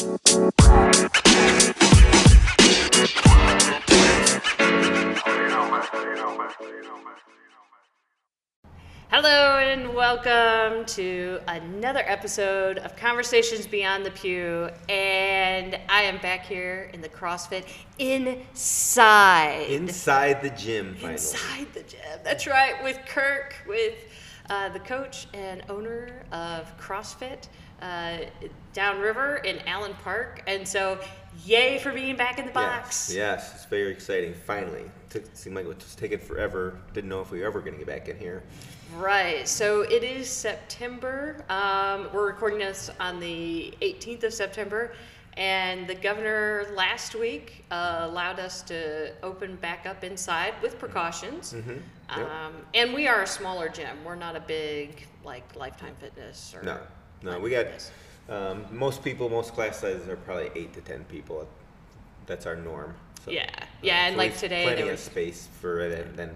[0.00, 0.16] Hello
[9.58, 14.70] and welcome to another episode of Conversations Beyond the Pew.
[14.88, 17.66] And I am back here in the CrossFit
[17.98, 19.66] inside.
[19.68, 21.12] Inside the gym, finally.
[21.12, 22.00] Inside the gym.
[22.24, 23.96] That's right, with Kirk, with
[24.48, 27.48] uh, the coach and owner of CrossFit
[27.80, 28.18] uh,
[28.72, 30.42] Downriver in Allen Park.
[30.46, 30.98] And so,
[31.44, 33.12] yay for being back in the box.
[33.12, 34.34] Yes, yes, it's very exciting.
[34.34, 36.78] Finally, took seemed like it was taking forever.
[36.92, 38.42] Didn't know if we were ever going to get back in here.
[38.96, 39.46] Right.
[39.46, 41.44] So it is September.
[41.48, 44.92] Um, we're recording this on the 18th of September.
[45.36, 51.52] And the governor last week uh, allowed us to open back up inside with precautions.
[51.52, 51.76] Mm-hmm.
[52.18, 52.28] Yep.
[52.28, 53.96] Um, and we are a smaller gym.
[54.04, 56.62] We're not a big, like, Lifetime Fitness or.
[56.64, 56.80] No,
[57.22, 57.66] no, we got
[58.28, 59.28] um, most people.
[59.28, 61.46] Most class sizes are probably eight to ten people.
[62.26, 62.94] That's our norm.
[63.24, 63.48] So, Yeah.
[63.82, 66.30] Yeah, and so like we've today plenty there of was- space for it, and then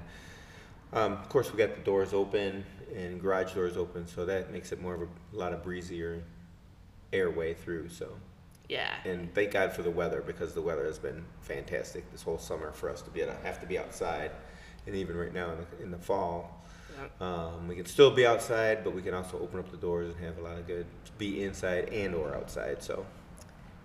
[0.92, 4.70] um, of course we got the doors open and garage doors open, so that makes
[4.72, 6.22] it more of a lot of breezier
[7.12, 7.88] airway through.
[7.88, 8.08] So.
[8.68, 8.94] Yeah.
[9.04, 12.72] And thank God for the weather because the weather has been fantastic this whole summer
[12.72, 14.30] for us to be able to have to be outside,
[14.86, 16.63] and even right now in the, in the fall.
[17.20, 20.24] Um, we can still be outside, but we can also open up the doors and
[20.24, 20.86] have a lot of good
[21.18, 22.82] be inside and or outside.
[22.82, 23.06] So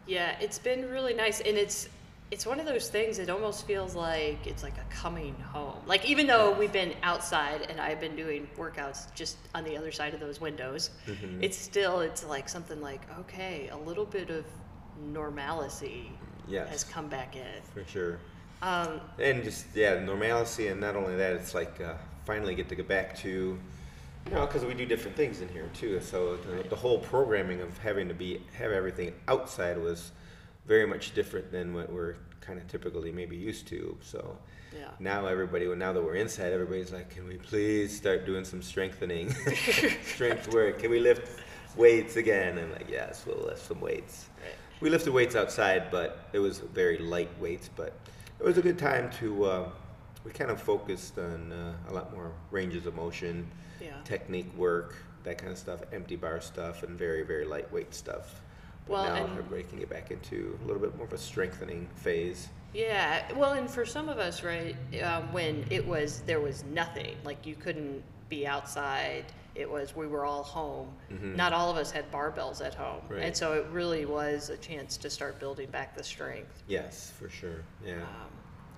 [0.07, 1.89] Yeah, it's been really nice, and it's
[2.31, 3.17] it's one of those things.
[3.17, 5.79] It almost feels like it's like a coming home.
[5.87, 9.91] Like even though we've been outside and I've been doing workouts just on the other
[9.91, 11.41] side of those windows, Mhm.
[11.43, 14.45] it's still it's like something like okay, a little bit of
[15.13, 16.11] normalcy
[16.47, 16.69] Yes.
[16.69, 17.61] has come back in.
[17.73, 18.19] for sure,
[18.61, 21.93] Um, and just yeah, normalcy, and not only that, it's like uh,
[22.25, 23.59] finally get to go back to.
[24.27, 25.99] You know, because we do different things in here too.
[26.01, 30.11] So the, the whole programming of having to be have everything outside was
[30.67, 33.97] very much different than what we're kind of typically maybe used to.
[34.01, 34.37] So
[34.77, 34.89] yeah.
[34.99, 38.61] now everybody, well, now that we're inside, everybody's like, can we please start doing some
[38.61, 39.31] strengthening,
[40.03, 40.79] strength work?
[40.79, 41.39] Can we lift
[41.75, 42.57] weights again?
[42.57, 44.29] And like, yes, we'll lift some weights.
[44.41, 44.53] Right.
[44.81, 47.69] We lifted weights outside, but it was very light weights.
[47.75, 47.93] But
[48.39, 49.45] it was a good time to.
[49.45, 49.69] Uh,
[50.23, 53.49] we kind of focused on uh, a lot more ranges of motion,
[53.81, 53.93] Yeah.
[54.03, 58.41] technique work, that kind of stuff, empty bar stuff, and very very lightweight stuff.
[58.87, 61.87] But Well, now everybody can get back into a little bit more of a strengthening
[61.95, 62.49] phase.
[62.73, 67.15] Yeah, well, and for some of us, right, um, when it was there was nothing,
[67.23, 69.25] like you couldn't be outside.
[69.55, 70.93] It was we were all home.
[71.11, 71.35] Mhm.
[71.35, 73.23] Not all of us had barbells at home, Right.
[73.23, 76.63] and so it really was a chance to start building back the strength.
[76.67, 77.63] Yes, for sure.
[77.83, 78.01] Yeah.
[78.03, 78.29] Um,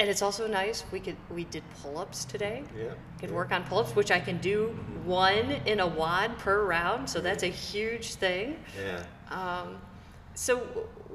[0.01, 2.63] and it's also nice we could we did pull-ups today.
[2.75, 2.93] Yeah.
[3.19, 3.35] Could yeah.
[3.35, 4.75] work on pull-ups, which I can do
[5.05, 8.57] one in a WOD per round, so that's a huge thing.
[8.83, 9.03] Yeah.
[9.29, 9.77] Um,
[10.33, 10.57] so,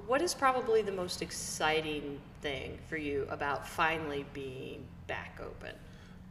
[0.06, 5.74] what is probably the most exciting thing for you about finally being back open?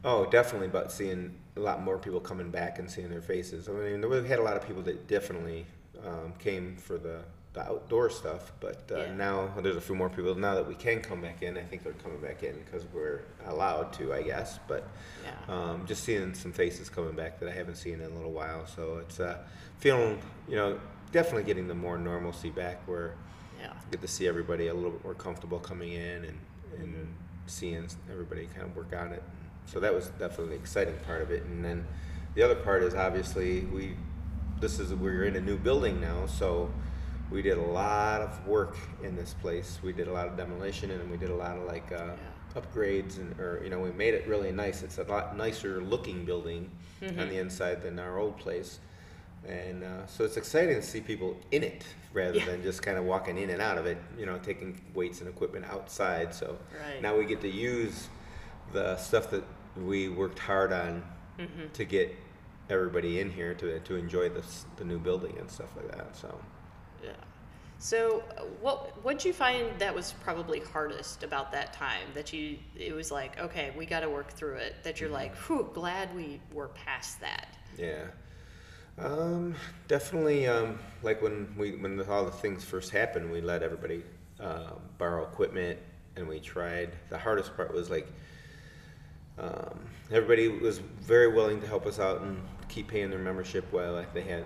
[0.02, 0.68] Oh, definitely.
[0.68, 3.68] But seeing a lot more people coming back and seeing their faces.
[3.68, 5.66] I mean, we've had a lot of people that definitely
[6.06, 7.20] um, came for the,
[7.56, 9.14] the outdoor stuff, but uh, Yeah.
[9.14, 10.34] now there's a few more people.
[10.34, 13.22] Now that we can come back in, I think they're coming back in because we're
[13.46, 14.58] allowed to, I guess.
[14.68, 14.86] But
[15.24, 15.32] Yeah.
[15.54, 18.66] um, just seeing some faces coming back that I haven't seen in a little while.
[18.66, 19.38] So it's uh,
[19.78, 20.78] feeling, you know,
[21.12, 23.14] definitely getting the more normalcy back where
[23.58, 23.72] Yeah.
[23.90, 26.38] get to see everybody a little bit more comfortable coming in and,
[26.78, 27.14] and
[27.46, 29.22] seeing everybody kind of work on it.
[29.64, 31.42] So that was definitely the exciting part of it.
[31.44, 31.86] And then
[32.34, 33.96] the other part is obviously we,
[34.60, 36.70] this is, we're in a new building now, so
[37.30, 39.78] we did a lot of work in this place.
[39.82, 42.12] We did a lot of demolition and we did a lot of like, uh,
[42.54, 44.82] upgrades and, or, you know, we made it really nice.
[44.82, 46.70] It's a lot nicer looking building
[47.02, 48.78] on the inside than our old place.
[49.46, 52.46] And uh, so it's exciting to see people in it rather Yeah.
[52.46, 55.28] than just kind of walking in and out of it, you know, taking weights and
[55.28, 56.34] equipment outside.
[56.34, 57.02] So Right.
[57.02, 58.08] now we get to use
[58.72, 59.44] the stuff that
[59.76, 61.02] we worked hard on
[61.38, 61.68] Mm-hmm.
[61.74, 62.16] to get
[62.70, 66.16] everybody in here to, to enjoy this, the new building and stuff like that.
[66.16, 66.34] So
[67.02, 67.10] Yeah.
[67.78, 68.22] So,
[68.60, 72.06] what what'd you find that was probably hardest about that time?
[72.14, 74.76] That you it was like, okay, we got to work through it.
[74.82, 77.48] That you're like, whew, glad we were past that.
[77.76, 78.04] Yeah.
[78.98, 79.54] Um,
[79.88, 84.02] definitely, um, like when we when all the things first happened, we let everybody
[84.40, 85.78] uh, borrow equipment,
[86.16, 86.92] and we tried.
[87.10, 88.08] The hardest part was like
[89.38, 93.92] um, everybody was very willing to help us out and keep paying their membership while
[93.92, 94.44] like they had,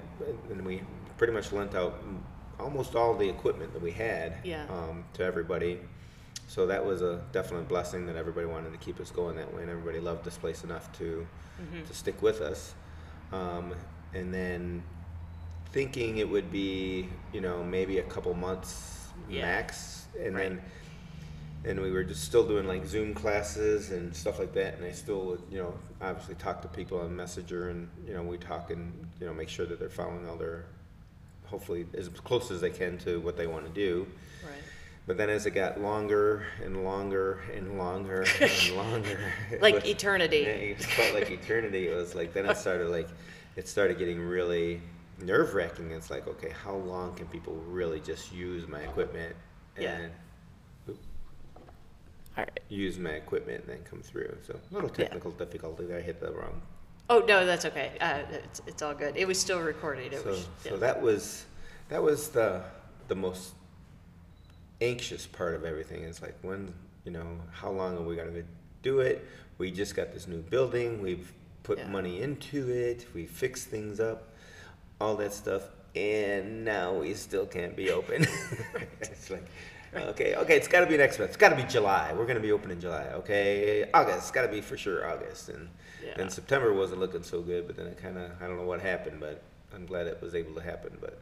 [0.51, 0.83] and we
[1.17, 2.03] pretty much lent out
[2.61, 4.67] almost all the equipment that we had Yeah.
[4.69, 5.81] um, to everybody.
[6.49, 9.63] So that was a definite blessing that everybody wanted to keep us going that way,
[9.63, 11.27] and everybody loved this place enough to
[11.61, 11.85] Mm-hmm.
[11.87, 12.75] to stick with us.
[13.33, 13.75] Um,
[14.15, 14.83] and then
[15.73, 19.43] thinking it would be, you know, maybe a couple months Yeah.
[19.43, 20.49] max, and Right.
[20.51, 20.63] then
[21.63, 24.77] and we were just still doing like Zoom classes and stuff like that.
[24.79, 28.23] And I still would, you know, obviously talk to people on Messenger, and you know,
[28.23, 30.65] we talk and you know, make sure that they're following all their,
[31.51, 34.07] hopefully as close as they can to what they want to do.
[34.45, 34.63] Right.
[35.07, 39.19] But then as it got longer and longer and longer and longer,
[39.61, 40.45] Like was- eternity.
[40.45, 41.89] It felt like eternity.
[41.89, 43.09] It was like then it started like
[43.57, 44.81] it started getting really
[45.19, 45.91] nerve wracking.
[45.91, 49.35] It's like okay, how long can people really just use my equipment
[49.77, 50.95] and Yeah.
[52.39, 52.61] All right.
[52.69, 54.37] use my equipment and then come through?
[54.47, 55.05] So a little Yeah.
[55.05, 55.99] technical difficulty there.
[55.99, 56.63] I hit the wrong.
[57.11, 57.91] Oh no, that's okay.
[58.01, 59.17] Uh, it's it's all good.
[59.17, 60.13] It was still recorded.
[60.13, 60.47] It So was.
[60.63, 61.45] so that was
[61.89, 62.63] that was the
[63.09, 63.53] the most
[64.81, 66.05] anxious part of everything.
[66.05, 66.73] It's like when
[67.05, 68.45] you know how long are we gonna
[68.83, 69.27] do it?
[69.59, 71.03] We just got this new building.
[71.03, 71.33] We've
[71.65, 71.89] put Yeah.
[71.89, 73.07] money into it.
[73.13, 74.29] We fixed things up,
[75.01, 75.65] all that stuff,
[75.97, 78.25] and now we still can't be open.
[79.01, 79.45] it's like.
[79.95, 81.31] Okay, okay, it's got to be next month.
[81.31, 82.13] It's got to be July.
[82.17, 83.07] We're gonna be open in July.
[83.15, 84.19] Okay, August.
[84.19, 85.49] It's got to be for sure August.
[85.49, 85.69] And
[86.05, 86.15] Yeah.
[86.17, 88.81] then September wasn't looking so good, but then it kind of I don't know what
[88.81, 89.43] happened, but
[89.75, 90.97] I'm glad it was able to happen.
[91.01, 91.19] But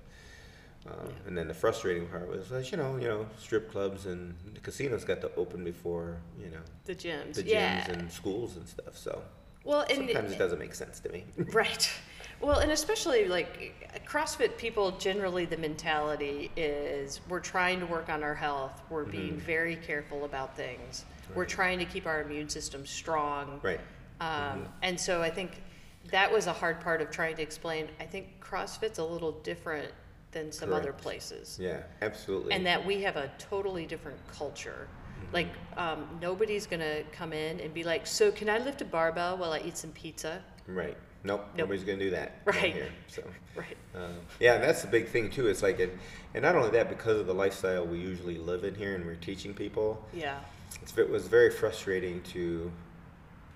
[0.87, 4.61] um, and then the frustrating part was, you know, you know, strip clubs and the
[4.61, 7.35] casinos got to open before you know the gyms.
[7.35, 7.91] the gyms yeah.
[7.91, 8.97] and schools and stuff.
[8.97, 9.23] So
[9.65, 11.25] well, and sometimes it doesn't make sense to me.
[11.53, 11.91] Right.
[12.40, 18.23] Well, and especially like CrossFit people, generally the mentality is we're trying to work on
[18.23, 18.81] our health.
[18.90, 21.05] We're being very careful about things.
[21.35, 23.61] We're trying to keep our immune system strong.
[23.62, 23.81] right.
[24.20, 25.62] Um, And so I think
[26.11, 27.88] that was a hard part of trying to explain.
[28.00, 29.93] I think CrossFit's a little different
[30.32, 31.58] than some other places.
[31.61, 31.82] Yeah.
[32.02, 32.52] Absolutely.
[32.52, 34.88] And that we have a totally different culture.
[35.32, 39.37] Like, um, nobody's gonna come in and be like, so can I lift a barbell
[39.37, 40.43] while I eat some pizza?
[40.67, 40.96] right.
[41.25, 41.41] Nope.
[41.50, 41.59] Nope.
[41.59, 42.73] Nobody's gonna do that Right.
[42.75, 42.88] here.
[43.09, 43.23] So.
[43.56, 43.76] Right.
[43.97, 45.49] Um, yeah, and that's the big thing too.
[45.49, 45.91] It's like, and,
[46.32, 49.17] and not only that, because of the lifestyle we usually live in here, and we're
[49.17, 50.38] teaching people, Yeah.
[50.81, 52.70] it's, it was very frustrating to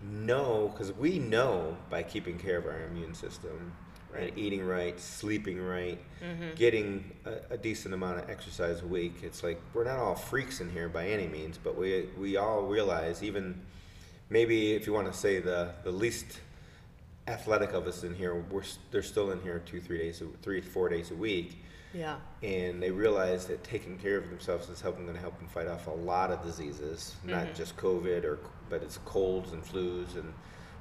[0.02, 3.72] know because we know by keeping care of our immune system
[4.12, 4.28] Right.
[4.28, 6.54] and eating right, sleeping right, Mm-hmm.
[6.56, 9.20] getting a, a decent amount of exercise a week.
[9.22, 12.62] It's like we're not all freaks in here by any means, but we we all
[12.62, 13.60] realize even
[14.28, 16.40] maybe if you want to say the the least
[17.28, 20.88] athletic of us in here, we're they're still in here two three days three four
[20.88, 21.62] days a week
[21.94, 22.16] Yeah.
[22.42, 25.68] and they realize that taking care of themselves is helping going to help them fight
[25.68, 27.54] off a lot of diseases, not Mhm.
[27.54, 28.38] just COVID or
[28.68, 30.32] but it's colds and flus, and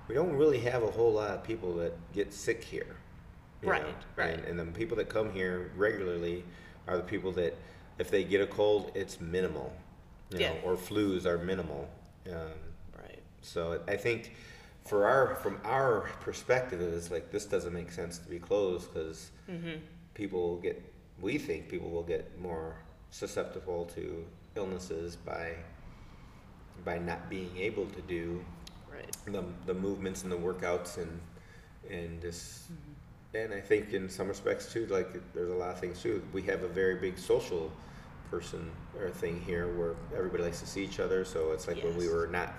[0.07, 2.95] we don't really have a whole lot of people that get sick here.
[3.63, 3.94] Right, know?
[4.15, 4.39] right.
[4.39, 6.44] And, and the people that come here regularly
[6.87, 7.55] are the people that
[7.99, 9.71] if they get a cold, it's minimal,
[10.31, 10.53] you Yeah.
[10.53, 11.87] know, or flus are minimal.
[12.27, 12.53] Um,
[12.97, 13.19] Right.
[13.41, 14.33] so I think
[14.86, 19.31] for our from our perspective, it's like this doesn't make sense to be closed because
[19.50, 19.80] Mm-hmm.
[20.13, 20.81] people will get.
[21.19, 22.75] We think people will get more
[23.12, 24.25] susceptible to
[24.56, 25.56] illnesses by
[26.83, 28.44] by not being able to do
[28.92, 29.16] Right.
[29.25, 31.19] the the movements and the workouts and
[31.89, 32.68] and this.
[33.33, 36.22] And I think in some respects too, like there's a lot of things too.
[36.33, 37.72] We have a very big social
[38.30, 38.69] person
[39.00, 41.24] or thing here where everybody likes to see each other.
[41.24, 42.54] So it's like when we were not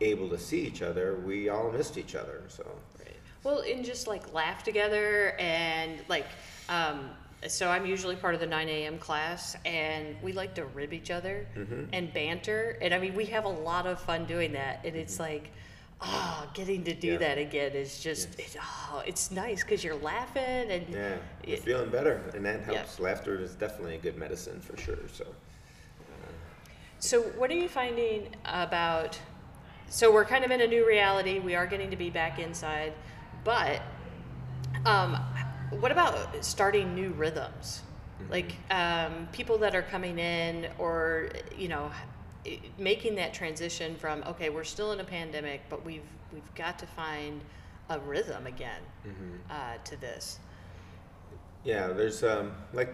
[0.00, 2.42] able to see each other, we all missed each other.
[2.48, 2.64] So
[2.98, 3.14] Right.
[3.44, 6.26] Well, and just like laugh together and like,
[6.68, 7.10] um,
[7.46, 8.98] so I'm usually part of the 9 a.m.
[8.98, 11.88] class, and we like to rib each other Mhm.
[11.92, 12.76] and banter.
[12.82, 14.80] And I mean, we have a lot of fun doing that.
[14.84, 15.50] And it's like,
[16.00, 17.22] oh, getting to do Mm-hmm.
[17.22, 17.28] Yeah.
[17.28, 18.54] that again is just, Yes.
[18.54, 22.60] it's, oh, it's nice because you're laughing and yeah, we're it- feeling better, and that
[22.68, 22.74] Yeah.
[22.78, 22.98] helps.
[22.98, 24.98] Laughter is definitely a good medicine for sure.
[25.12, 25.24] So.
[27.00, 29.16] So, what are you finding about?
[29.90, 31.38] So, we're kind of in a new reality.
[31.38, 32.92] We are getting to be back inside,
[33.44, 33.80] but
[34.84, 35.16] um,
[35.70, 37.82] what about starting new rhythms?
[38.30, 41.90] Like um, people that are coming in, or you know,
[42.76, 46.02] making that transition from okay, we're still in a pandemic, but we've
[46.32, 47.40] we've got to find
[47.90, 49.38] a rhythm again Mhm.
[49.50, 50.40] uh, to this.
[51.64, 52.90] Yeah, there's um like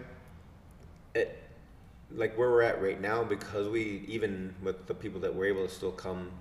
[1.15, 1.41] it
[2.11, 5.67] like where we're at right now because we even with the people that were able
[5.67, 6.31] to still come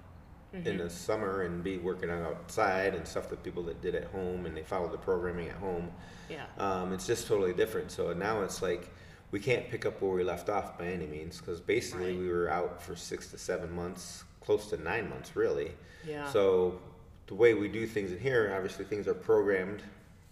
[0.64, 4.04] in the summer and be working out outside and stuff that people that did at
[4.04, 5.90] home and they followed the programming at home
[6.30, 6.44] Yeah.
[6.58, 8.88] um, it's just totally different so now it's like
[9.32, 12.20] we can't pick up where we left off by any means because basically Right.
[12.20, 15.72] we were out for six to seven months close to nine months really
[16.06, 16.30] Yeah.
[16.30, 16.78] so
[17.26, 19.82] the way we do things in here, obviously things are programmed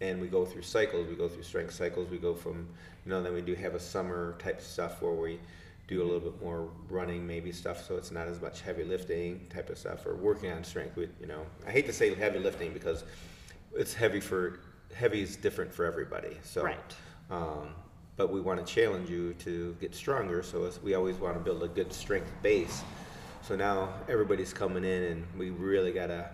[0.03, 1.09] and we go through cycles.
[1.09, 2.11] We go through strength cycles.
[2.11, 2.69] We go from,
[3.07, 5.39] you know, then we do have a summer type stuff where we
[5.95, 9.47] do a little bit more running maybe stuff so it's not as much heavy lifting
[9.51, 12.39] type of stuff or working on strength with, you know, I hate to say heavy
[12.39, 13.05] lifting because
[13.75, 14.61] it's heavy for,
[14.95, 16.37] heavy is different for everybody.
[16.43, 16.95] So, Right.
[17.31, 17.69] Um,
[18.17, 20.43] but we want to challenge you to get stronger.
[20.43, 22.83] So it's, we always want to build a good strength base.
[23.41, 26.31] So now everybody's coming in, and we really gotta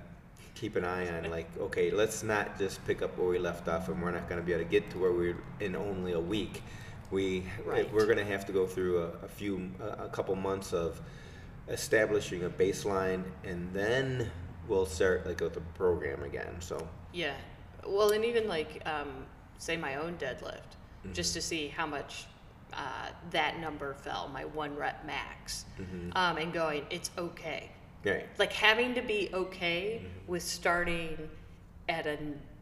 [0.55, 3.88] keep an eye on like, okay, let's not just pick up where we left off,
[3.88, 6.62] and we're not gonna be able to get to where we're in only a week.
[7.11, 7.91] We Right.
[7.93, 11.00] we're gonna have to go through a, a few a, a couple months of
[11.69, 14.31] establishing a baseline, and then
[14.67, 16.57] we'll start like with the program again.
[16.61, 17.35] So Yeah.
[17.87, 19.25] Well, and even like, um,
[19.59, 21.12] say my own deadlift, Mm-hmm.
[21.12, 22.27] just to see how much
[22.73, 26.11] uh, that number fell, my one rep max, Mm-hmm.
[26.17, 27.71] um, and going, it's okay.
[28.05, 31.17] right, Like having to be okay with starting
[31.88, 32.19] at a,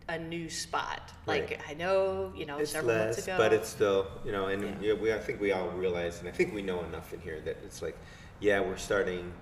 [0.08, 1.12] a new spot.
[1.26, 1.60] Like Right.
[1.68, 3.34] I know, you know, it's several months ago.
[3.36, 4.74] but it's still you know, and Yeah.
[4.80, 4.92] yeah.
[4.94, 7.56] we I think we all realize, and I think we know enough in here that
[7.64, 7.96] it's like,
[8.40, 9.32] yeah, we're starting.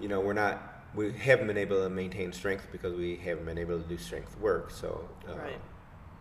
[0.00, 0.70] You know, we're not.
[0.94, 4.36] We haven't been able to maintain strength because we haven't been able to do strength
[4.40, 4.70] work.
[4.70, 5.60] So uh, Right.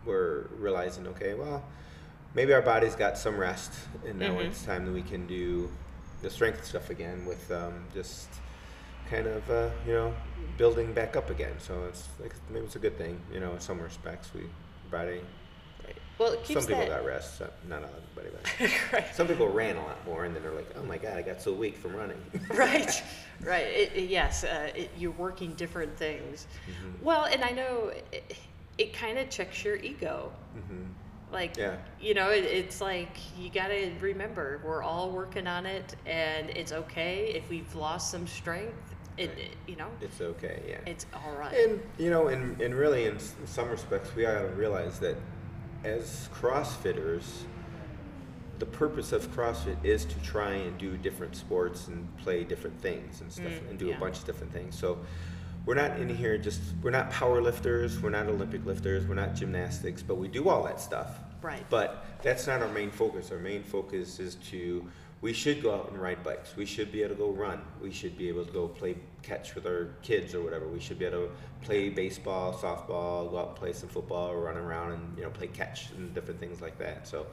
[0.06, 1.64] we're realizing, okay, well,
[2.34, 3.72] maybe our body's got some rest,
[4.06, 4.46] and now Mhm.
[4.48, 5.70] it's time that we can do
[6.22, 8.28] the strength stuff again with um, just
[9.10, 10.14] kind of uh, you know
[10.58, 11.54] building back up again.
[11.60, 14.34] So it's like maybe it's a good thing, you know, in some respects.
[14.34, 14.42] We
[14.92, 15.22] body
[15.86, 15.98] Right.
[16.18, 16.90] Well, it keeps some people that.
[17.02, 18.30] got rest, so not everybody.
[18.60, 19.16] But right.
[19.16, 21.42] some people ran a lot more, and then they're like, "Oh my god, I got
[21.42, 22.22] so weak from running."
[22.54, 23.04] right
[23.42, 26.48] right it, it- yes uh, it, you're working different things
[27.02, 28.38] well and i know it,
[28.78, 30.32] it kind of checks your ego
[30.68, 30.84] hmm
[31.34, 31.76] like Yeah.
[32.00, 36.52] you know it, it's like you got to remember we're all working on it and
[36.52, 39.38] it's okay if we've lost some strength it, Right.
[39.38, 40.80] it- you know It's okay, yeah.
[40.86, 45.00] it's all right And you know, and, and really, in, some respects, we gotta realize
[45.00, 45.16] that
[45.84, 47.24] as CrossFitters,
[48.60, 53.22] the purpose of CrossFit is to try and do different sports and play different things
[53.22, 53.98] and stuff, Mm, and do yeah.
[53.98, 54.78] a bunch of different things.
[54.78, 55.00] So
[55.66, 59.34] we're not in here just we're not power lifters, we're not Olympic lifters, we're not
[59.36, 61.20] gymnastics, but we do all that stuff.
[61.42, 61.66] Right.
[61.70, 63.32] But that's not our main focus.
[63.32, 64.88] Our main focus is to
[65.24, 66.58] we should go out and ride bikes.
[66.58, 67.62] We should be able to go run.
[67.82, 70.68] We should be able to go play catch with our kids or whatever.
[70.68, 74.58] We should be able to play baseball, softball, go out and play some football, run
[74.58, 77.08] around and you know play catch and different things like that.
[77.08, 77.26] So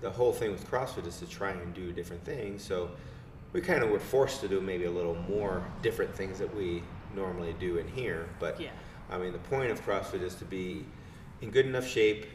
[0.00, 2.62] the whole thing with CrossFit is to try and do different things.
[2.62, 2.92] So
[3.52, 6.84] we kind of were forced to do maybe a little more different things that we
[7.16, 8.28] normally do in here.
[8.38, 8.70] But Yeah.
[9.10, 10.84] I mean, the point of CrossFit is to be
[11.40, 12.26] in good enough shape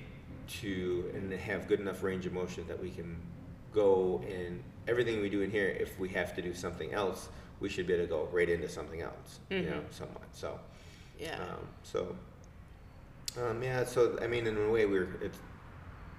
[0.59, 3.17] to and have good enough range of motion that we can
[3.83, 5.69] go and everything we do in here.
[5.85, 7.29] If we have to do something else,
[7.59, 9.39] we should be able to go right into something else.
[9.49, 9.93] You know, Mhm.
[9.93, 10.27] somewhat.
[10.33, 10.59] So.
[11.19, 12.15] yeah Um, so,
[13.41, 13.83] um, yeah.
[13.85, 15.39] So I mean, in a way, we're it's,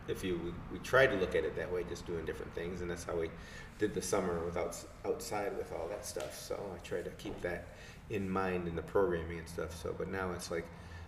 [0.09, 2.81] if you we, we tried to look at it that way, just doing different things,
[2.81, 3.31] and that's how we
[3.79, 4.75] did the summer without
[5.05, 6.33] outside with all that stuff.
[6.49, 7.63] So I tried to keep that
[8.11, 9.71] in mind in the programming and stuff.
[9.83, 10.67] So, but now it's like,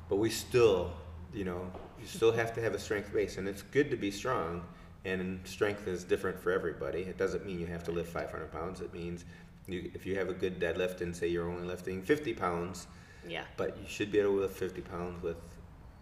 [0.09, 0.92] but we still,
[1.35, 1.62] you know,
[2.00, 4.62] you still have to have a strength base, and it's good to be strong.
[5.04, 7.00] And strength is different for everybody.
[7.00, 8.80] It doesn't mean you have to lift 500 pounds.
[8.80, 9.25] It means
[9.66, 12.87] you, if you have a good deadlift and say you're only lifting 50 pounds,
[13.28, 15.37] yeah but you should be able to lift 50 pounds with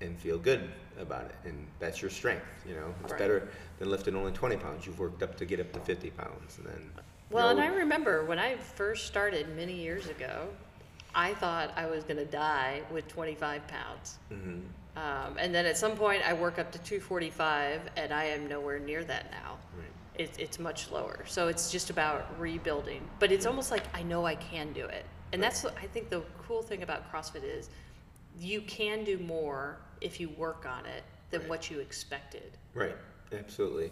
[0.01, 3.19] and feel good about it and that's your strength you know it's Right.
[3.19, 3.49] better
[3.81, 6.67] than lifting only 20 pounds you've worked up to get up to 50 pounds and
[6.69, 6.93] then
[7.31, 10.49] Well, and I remember when I first started many years ago,
[11.15, 14.19] I thought I was going to die with 25 pounds.
[14.33, 14.63] mhm,
[14.99, 18.79] Um, and then at some point, I work up to 245, and I am nowhere
[18.81, 19.59] near that now.
[19.77, 19.87] right.
[20.17, 21.25] It's, it's much lower.
[21.27, 23.09] So it's just about rebuilding.
[23.21, 25.05] But it's almost like I know I can do it.
[25.33, 27.71] And that's, what I think, the cool thing about CrossFit is
[28.41, 31.51] you can do more if you work on it than Right.
[31.51, 32.57] what you expected.
[32.75, 32.97] right
[33.39, 33.91] absolutely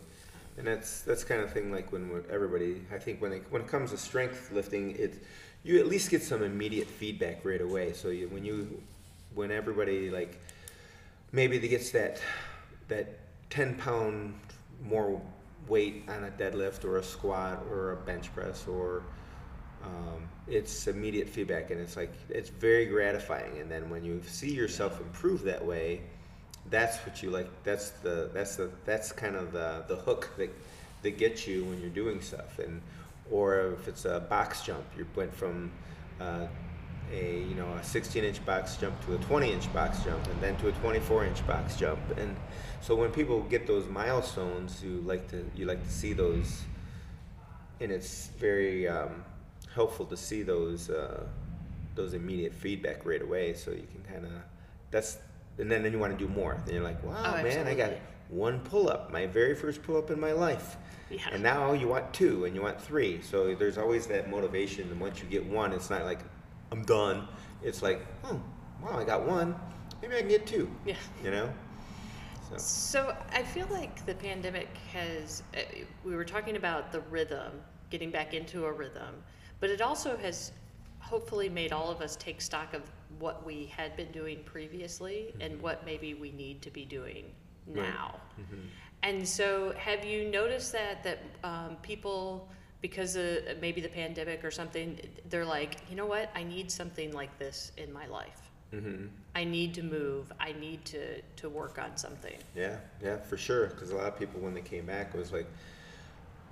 [0.57, 3.69] and that's that's kind of thing like when everybody i think when it when it
[3.69, 5.23] comes to strength lifting it
[5.63, 8.83] you at least get some immediate feedback right away so you when you
[9.35, 10.41] when everybody like
[11.33, 12.21] maybe they gets that
[12.89, 13.19] that
[13.51, 14.35] 10 pound
[14.83, 15.21] more
[15.69, 19.03] weight on a deadlift or a squat or a bench press or
[19.85, 23.59] um, it's immediate feedback and it's like it's very gratifying.
[23.59, 26.03] And then when you see yourself improve that way
[26.69, 30.51] that's what you like that's the that's the that's kind of the the hook that
[31.03, 32.59] that gets you when you're doing stuff.
[32.59, 32.81] And
[33.31, 35.73] or if it's a box jump you went from
[36.21, 36.47] uh,
[37.13, 40.41] a you know a 16 inch box jump to a 20 inch box jump and
[40.41, 42.01] then to a 24 inch box jump.
[42.17, 42.37] And
[42.81, 46.63] so when people get those milestones you like to you like to see those
[47.81, 49.25] and it's very um,
[49.75, 51.25] helpful to see those uh,
[51.95, 54.33] those immediate feedback right away so you can kind of
[54.91, 55.19] that's
[55.59, 56.61] and then, then you want to do more.
[56.67, 57.93] Then you're like wow Oh, man i got
[58.29, 60.77] one pull-up my very first pull-up in my life.
[61.09, 61.21] Yeah.
[61.31, 63.21] and now you want two and you want three.
[63.23, 66.19] So there's always that motivation and once you get one it's not like
[66.73, 67.27] i'm done
[67.63, 68.41] it's like oh
[68.83, 69.55] wow i got one
[70.03, 70.97] maybe i can get two Yeah.
[71.25, 71.49] you know
[72.51, 75.61] So So I feel like the pandemic has, uh,
[76.05, 77.51] we were talking about the rhythm,
[77.91, 79.15] getting back into a rhythm,
[79.61, 80.53] but it also has
[81.01, 82.83] hopefully made all of us take stock of
[83.19, 87.25] what we had been doing previously and what maybe we need to be doing
[87.69, 87.81] Mm-hmm.
[87.81, 87.89] Right.
[87.95, 88.15] now.
[88.39, 88.61] mhm.
[89.03, 92.49] And so, have you noticed that that um, people,
[92.83, 94.99] because of maybe the pandemic or something,
[95.31, 98.41] they're like, you know what, I need something like this in my life.
[98.73, 99.09] Mhm.
[99.35, 100.33] I need to move.
[100.41, 102.37] I need to to work on something.
[102.55, 103.67] Yeah, yeah, for sure.
[103.69, 105.47] Because a lot of people, when they came back, it was like,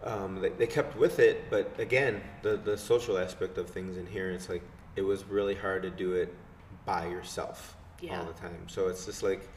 [0.05, 4.07] um, they, they kept with it, but again, the the social aspect of things in
[4.07, 4.63] here, it's like
[4.97, 6.33] it was really hard to do it
[6.85, 8.21] by yourself Yeah.
[8.21, 8.69] all the time.
[8.69, 9.49] So it's just like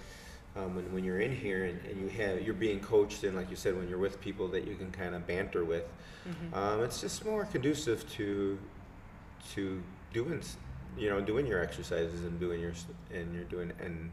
[0.57, 3.49] um, when when you're in here and, and you have you're being coached, and like
[3.49, 5.85] you said, when you're with people that you can kind of banter with,
[6.53, 8.57] um, it's just more conducive to
[9.53, 9.81] to
[10.13, 10.41] doing
[10.97, 12.73] you know doing your exercises and doing your
[13.13, 14.11] and you're doing and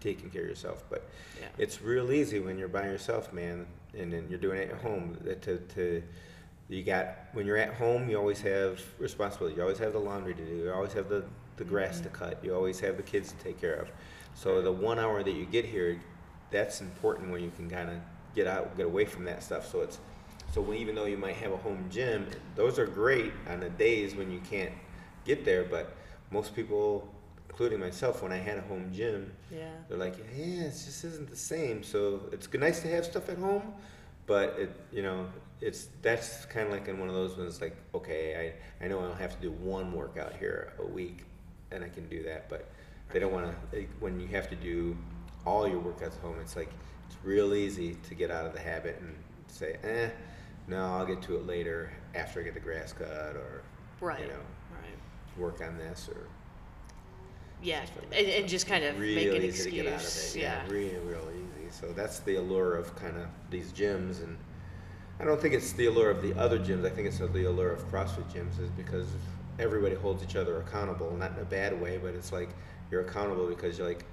[0.00, 0.84] taking care of yourself.
[0.90, 1.08] But
[1.40, 1.46] Yeah.
[1.56, 3.66] it's real easy when you're by yourself man
[3.96, 5.16] and then you're doing it at home.
[5.24, 6.02] That to, to
[6.68, 9.56] you got when you're at home you always have responsibility.
[9.56, 10.54] You always have the laundry to do.
[10.56, 11.24] You always have the,
[11.56, 12.44] the grass to cut.
[12.44, 13.88] You always have the kids to take care of
[14.38, 16.00] so the one hour that you get here
[16.50, 17.96] that's important when you can kind of
[18.34, 19.98] get out get away from that stuff so it's
[20.54, 23.70] so when, even though you might have a home gym those are great on the
[23.70, 24.72] days when you can't
[25.24, 25.94] get there but
[26.30, 27.12] most people
[27.48, 29.66] including myself when i had a home gym Yeah.
[29.88, 31.82] they're like, yeah, it just isn't the same.
[31.82, 33.72] So it's good, nice to have stuff at home,
[34.26, 35.26] but it, you know,
[35.60, 37.60] it's that's kind of like in one of those ones.
[37.60, 41.24] Like, okay, I I know I'll have to do one workout here a week,
[41.72, 42.48] and I can do that.
[42.50, 42.68] But
[43.10, 43.86] they don't want to.
[44.00, 44.96] When you have to do
[45.46, 46.70] all your workouts at home, it's like
[47.06, 49.14] it's real easy to get out of the habit and
[49.46, 50.10] say, eh,
[50.66, 53.62] no, I'll get to it later after I get the grass cut or
[54.00, 54.20] Right.
[54.20, 54.34] you know
[54.80, 55.38] Right.
[55.38, 56.26] work on this or
[57.62, 57.84] Yeah.
[58.12, 59.64] And, and just kind of really make an easy excuse.
[59.64, 60.36] to get out of it.
[60.36, 60.68] Yeah.
[60.68, 61.70] real, real easy.
[61.70, 64.36] So that's the allure of kind of these gyms, and
[65.20, 66.84] I don't think it's the allure of the other gyms.
[66.86, 69.06] I think it's the allure of CrossFit gyms is because
[69.58, 72.50] everybody holds each other accountable, not in a bad way, but it's like
[72.90, 74.04] you're accountable because you're like,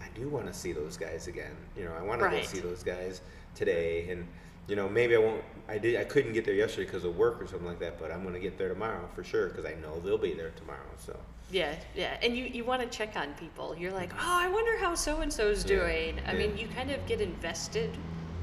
[0.00, 1.56] I do want to see those guys again.
[1.76, 3.20] You know, I want to go see those guys
[3.54, 4.26] today, and
[4.68, 5.42] you know, maybe I won't.
[5.68, 6.00] I did.
[6.00, 8.34] I couldn't get there yesterday because of work or something like that, but I'm going
[8.34, 10.90] to get there tomorrow for sure because I know they'll be there tomorrow.
[10.98, 11.16] So.
[11.50, 13.74] Yeah, yeah, and you, you want to check on people.
[13.76, 14.20] You're like, mm-hmm.
[14.20, 16.20] oh, I wonder how so and so's Yeah, doing.
[16.26, 16.38] I yeah.
[16.38, 17.90] mean, you kind of get invested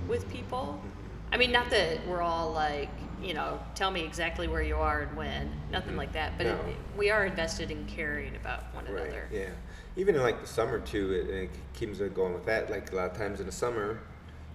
[0.08, 0.80] with people.
[0.80, 1.34] Mm-hmm.
[1.34, 2.89] I mean, not that we're all like,
[3.21, 5.97] you know, tell me exactly where you are and when, nothing Mhm.
[5.97, 6.38] like that.
[6.38, 6.54] But No.
[6.54, 9.04] it, we are invested in caring about one Right.
[9.04, 9.28] another.
[9.32, 9.49] Yeah.
[9.95, 12.69] Even in like the summer too, it, it keeps going with that.
[12.69, 13.99] Like a lot of times in the summer,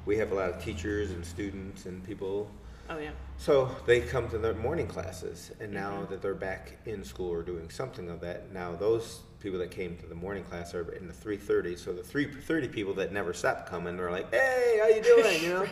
[0.06, 2.50] we have a lot of teachers and students and people.
[2.88, 3.10] Oh yeah.
[3.38, 6.08] So they come to their morning classes, and now Mhm.
[6.10, 9.96] that they're back in school or doing something of that, now those people that came
[9.96, 11.76] to the morning class are in the 3:30.
[11.78, 15.48] So the 3:30 people that never stopped coming are like, "Hey, how you doing?" You
[15.50, 15.66] know.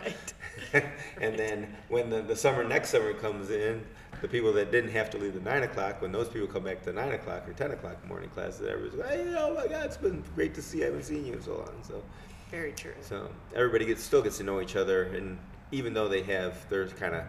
[1.20, 3.84] and then when the, the summer next summer comes in,
[4.22, 6.82] the people that didn't have to leave at nine o'clock, when those people come back
[6.84, 9.96] to nine o'clock or ten o'clock morning classes, everybody's like, "Hey, oh my God, it's
[9.96, 10.78] been great to see.
[10.78, 10.84] you.
[10.84, 12.02] I haven't seen you in so long." So.
[12.50, 12.94] Very true.
[13.02, 15.38] So everybody gets still gets to know each other, and
[15.70, 17.24] even though they have their kind of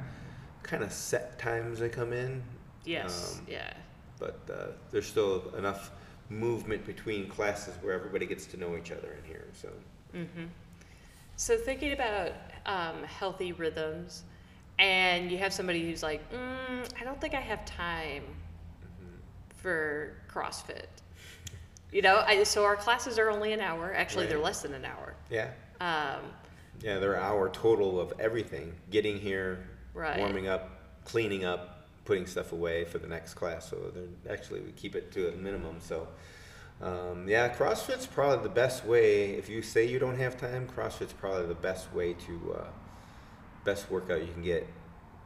[0.64, 2.42] kind of set times they come in,
[2.86, 3.38] Yes.
[3.38, 3.74] um, yeah.
[4.18, 5.92] but uh, there's still enough
[6.30, 9.46] movement between classes where everybody gets to know each other in here.
[9.54, 9.70] So
[10.16, 10.46] Mm-hmm.
[11.36, 12.32] So thinking about
[12.66, 14.24] um, healthy rhythms,
[14.80, 18.24] and you have somebody who's like, mm, I don't think I have time
[19.58, 20.86] for CrossFit.
[21.92, 23.94] You know, I, so our classes are only an hour.
[23.94, 25.16] Actually, they're less than an hour.
[25.30, 25.50] yeah,
[25.82, 26.22] Um,
[26.82, 30.18] yeah, they're an hour total of everything: getting here, Right.
[30.18, 30.70] warming up,
[31.06, 31.79] cleaning up,
[32.10, 33.70] putting stuff away for the next class.
[33.70, 35.78] So they're actually we keep it to a minimum.
[35.80, 36.08] So.
[36.82, 39.32] Um, yeah, CrossFit's probably the best way.
[39.32, 42.68] If you say you don't have time, CrossFit's probably the best way to uh,
[43.66, 44.66] best workout you can get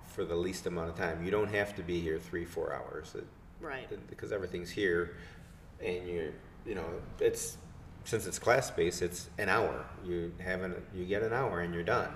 [0.03, 1.23] for the least amount of time.
[1.23, 3.27] You don't have to be here three, four hours it,
[3.61, 3.87] right.
[4.09, 5.15] because everything's here,
[5.79, 6.31] and you're,
[6.65, 6.87] you know,
[7.19, 7.57] it's
[8.03, 9.85] since it's class based, it's an hour.
[10.03, 12.09] You have an, you get an hour and you're done.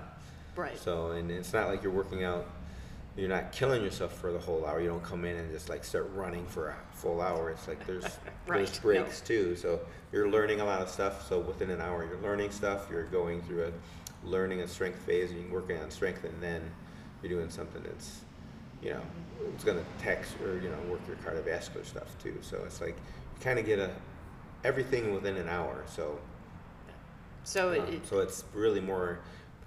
[0.56, 0.78] Right.
[0.80, 2.48] So, and it's not like you're working out.
[3.18, 4.80] You're not killing yourself for the whole hour.
[4.80, 7.50] You don't come in and just like start running for a full hour.
[7.50, 8.06] It's like there's
[8.48, 9.56] Right, there's breaks too.
[9.56, 9.80] So
[10.12, 11.28] you're learning a lot of stuff.
[11.28, 12.88] So within an hour, you're learning stuff.
[12.92, 15.34] You're going through a learning a strength phase.
[15.34, 16.62] You're working on strength, and then
[17.22, 18.22] you're doing something that's,
[18.84, 19.02] you know,
[19.54, 22.38] it's going to text or you know work your cardiovascular stuff too.
[22.42, 23.90] So it's like you kind of get a
[24.64, 25.84] everything within an hour.
[25.88, 26.20] So
[27.44, 29.20] So it, um, so it's really more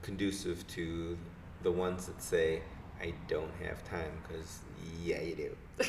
[0.02, 1.16] conducive to
[1.62, 2.62] the ones that say,
[3.00, 4.58] I don't have time because
[5.02, 5.56] yeah, you do.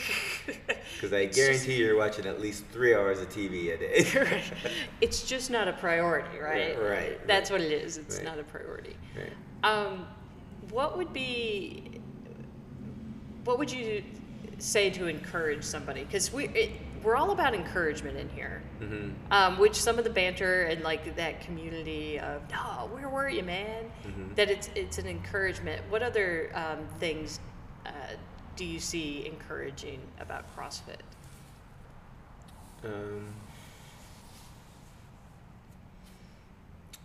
[0.95, 4.41] Because I guarantee you're watching at least three hours of TV a day.
[5.01, 6.77] it's just not a priority, right?
[6.79, 7.59] Right, right, That's right.
[7.59, 7.97] what it is.
[7.97, 8.25] It's Right.
[8.25, 8.95] not a priority.
[9.17, 9.33] right.
[9.63, 10.05] Um,
[10.69, 11.99] what would be,
[13.45, 14.03] what would you
[14.59, 16.03] say to encourage somebody?
[16.03, 16.71] Because we, it,
[17.03, 18.61] we're all about encouragement in here.
[18.79, 23.29] hmm Um, which some of the banter and like that community of, no, where were
[23.29, 23.91] you, man?
[24.03, 24.35] Mhm.
[24.35, 25.81] That it's it's an encouragement.
[25.89, 27.39] What other um, things
[27.85, 27.89] uh,
[28.55, 31.01] do you see encouraging about CrossFit?
[32.83, 33.27] Um,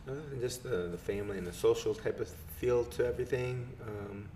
[0.09, 2.28] other than just the, the family and the social type of
[2.61, 4.28] feel to everything, um,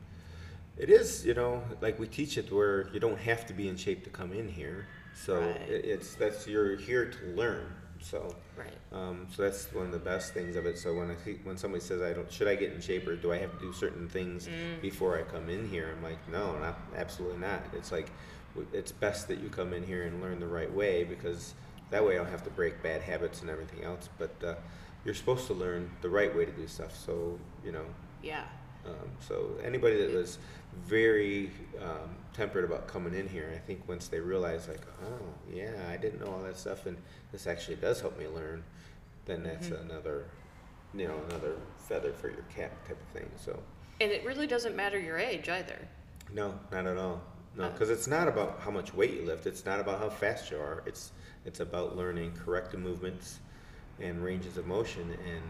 [0.76, 3.76] it is, you know, like we teach it where you don't have to be in
[3.76, 4.86] shape to come in here.
[5.14, 5.68] So Right.
[5.68, 7.66] it, it's that's you're here to learn.
[8.00, 8.72] So Right.
[8.92, 10.78] um, so that's one of the best things of it.
[10.78, 13.16] So when I see, when somebody says I don't should I get in shape or
[13.16, 14.80] do I have to do certain things Mm.
[14.80, 17.62] before I come in here, I'm like no, not absolutely not.
[17.74, 18.10] It's like
[18.72, 21.54] it's best that you come in here and learn the right way because
[21.90, 24.08] that way I don't have to break bad habits and everything else.
[24.18, 24.54] But uh,
[25.04, 26.96] you're supposed to learn the right way to do stuff.
[26.96, 27.84] So you know,
[28.22, 28.44] Yeah.
[28.86, 30.38] um, so anybody that was
[30.86, 35.72] very um, tempered about coming in here, I think once they realize like, oh yeah,
[35.90, 36.96] I didn't know all that stuff, and
[37.32, 38.62] this actually does help me learn,
[39.26, 39.80] then that's Mhm.
[39.90, 40.24] another,
[40.94, 43.30] you know, another feather for your cap type of thing.
[43.36, 43.58] So
[44.00, 45.78] And it really doesn't matter your age either.
[46.32, 47.20] no, not at all.
[47.56, 47.70] No, Uh.
[47.70, 49.46] because it's not about how much weight you lift.
[49.46, 50.82] It's not about how fast you are.
[50.86, 51.12] It's
[51.46, 53.40] it's about learning correct movements
[53.98, 55.42] and ranges of motion and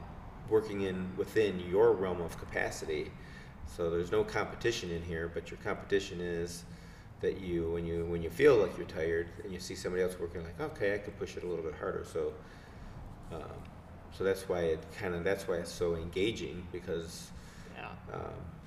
[0.49, 3.11] working in within your realm of capacity.
[3.76, 6.64] So there's no competition in here, but your competition is
[7.20, 10.18] that you when you when you feel like you're tired and you see somebody else
[10.18, 12.04] working like okay I can push it a little bit harder.
[12.11, 12.33] So
[13.33, 13.42] um,
[14.16, 17.30] so that's why it kind of that's why it's so engaging because
[17.76, 17.88] Yeah.
[18.12, 18.20] um,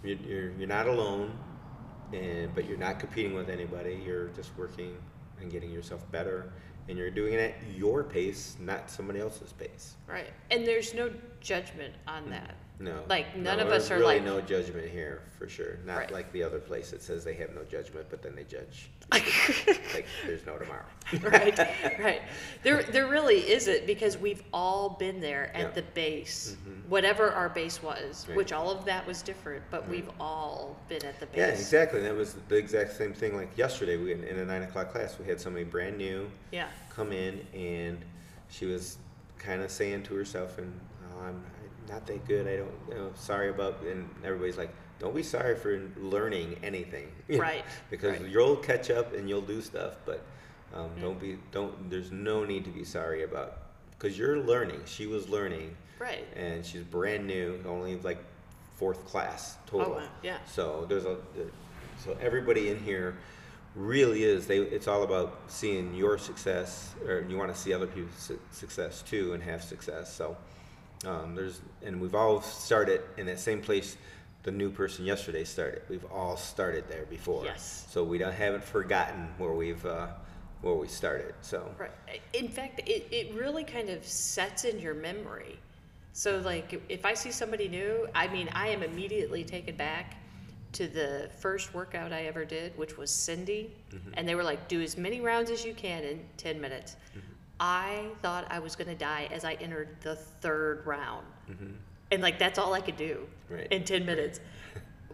[0.03, 1.37] you, you're you're not alone,
[2.13, 4.01] and but you're not competing with anybody.
[4.05, 4.95] You're just working
[5.41, 6.53] and getting yourself better,
[6.87, 9.95] and you're doing it at your pace, not somebody else's pace.
[10.07, 10.31] Right.
[10.51, 11.11] And there's no
[11.47, 12.55] judgment on that.
[12.79, 15.77] No, Like, none no, of us are really like- no judgment here for sure.
[15.85, 16.11] Not Right.
[16.11, 18.89] like the other place that says they have no judgment, but then they judge.
[19.11, 20.83] like there's no tomorrow.
[21.21, 21.57] right,
[21.99, 22.21] right.
[22.63, 25.71] There, there really isn't because we've all been there at Yeah.
[25.71, 26.89] the base, Mhm.
[26.89, 28.35] whatever our base was, Right.
[28.35, 29.89] which all of that was different, but Right.
[29.91, 31.37] we've all been at the base.
[31.37, 32.01] Yeah, exactly.
[32.01, 33.35] That was the exact same thing.
[33.37, 36.69] Like yesterday, we in a nine o'clock class, we had somebody brand new Yeah.
[36.89, 38.03] come in and
[38.49, 38.97] she was
[39.37, 40.79] kind of saying to herself and
[41.23, 41.43] I'm
[41.89, 45.55] not that good i don't you know sorry about and everybody's like don't be sorry
[45.55, 48.29] for learning anything Right, because right.
[48.29, 50.21] you'll catch up and you'll do stuff but
[50.73, 51.01] um, Mm.
[51.01, 53.57] don't be don't there's no need to be sorry about
[53.91, 56.25] because you're learning she was learning Right.
[56.35, 58.23] and she's brand new only like
[58.77, 60.07] fourth class total Oh, wow.
[60.23, 60.37] Yeah.
[60.45, 61.17] so there's a
[62.03, 63.15] so everybody in here
[63.75, 67.87] really is they it's all about seeing your success or you want to see other
[67.87, 70.35] people's success too and have success so
[71.05, 73.97] um, there's and we've all started in that same place
[74.43, 77.85] the new person yesterday started we've all started there before Yes.
[77.89, 80.07] so we don't haven't forgotten where we've uh,
[80.61, 81.91] where we started so Right.
[82.33, 85.59] In fact, it, it really kind of sets in your memory.
[86.13, 90.15] So, like, if I see somebody new, I mean, I am immediately taken back
[90.73, 93.73] to the first workout I ever did, which was Cindy.
[94.13, 96.95] And they were like, do as many rounds as you can in 10 minutes.
[97.59, 101.25] I thought I was going to die as I entered the third round.
[102.11, 103.67] And, like, that's all I could do Right.
[103.71, 104.39] in 10 minutes.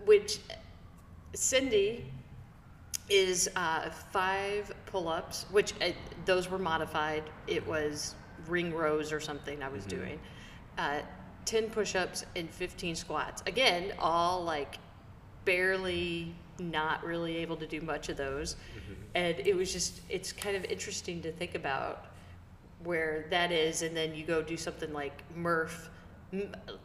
[0.05, 0.39] Which
[1.33, 2.11] Cindy
[3.09, 5.91] is uh, five pull-ups, which uh,
[6.25, 7.23] those were modified.
[7.47, 8.15] It was
[8.47, 10.19] ring rows or something I was doing.
[10.77, 10.99] Uh,
[11.45, 13.41] Ten push-ups and fifteen squats.
[13.47, 14.77] Again, all like
[15.45, 18.55] barely, not really able to do much of those.
[19.15, 22.05] And it was just, it's kind of interesting to think about
[22.83, 25.89] where that is, and then you go do something like Murph,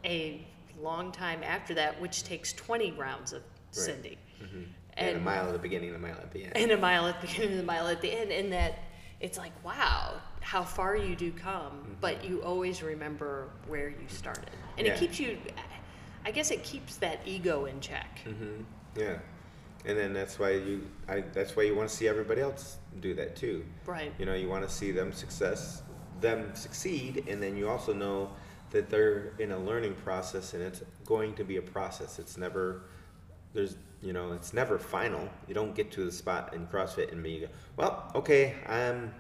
[0.05, 0.47] a
[0.81, 4.19] long time after that, which takes twenty rounds of Cindy.
[4.43, 4.67] mhm.
[4.97, 6.57] and, a mile at the beginning and a mile at the end.
[6.57, 8.79] And a mile at the beginning and a mile at the end and that
[9.21, 14.51] it's like wow how far you do come but you always remember where you started.
[14.79, 14.93] And Yeah.
[14.95, 15.39] it keeps you
[16.25, 18.21] i guess it keeps that ego in check.
[18.25, 18.63] Hmm
[18.97, 19.19] Yeah,
[19.85, 23.15] and then that's why you, I, that's why you want to see everybody else do
[23.15, 23.65] that too.
[23.87, 25.83] right You know, you want to see them success,
[26.21, 28.31] them succeed, and then you also know
[28.71, 32.19] that they're in a learning process, and it's going to be a process.
[32.19, 32.83] It's never,
[33.53, 35.29] there's, you know, it's never final.
[35.47, 39.15] You don't get to the spot in CrossFit and be, like, well, okay, I'm,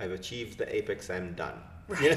[0.00, 1.10] I've achieved the apex.
[1.10, 1.60] I'm done.
[2.00, 2.16] You know?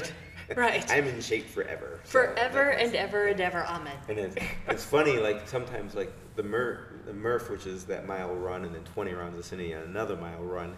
[0.54, 0.88] Right.
[0.90, 2.00] I'm in shape forever.
[2.04, 3.96] so Forever and ever and ever, amen.
[4.08, 4.36] And it's,
[4.68, 8.74] it's funny, like sometimes, like the Murph, the Murph, which is that mile run, and
[8.74, 10.76] then 20 rounds of Cindy on another mile run.